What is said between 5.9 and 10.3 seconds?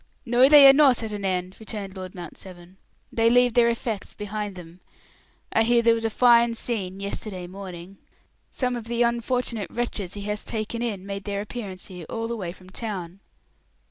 was a fine scene yesterday morning; some of the unfortunate wretches he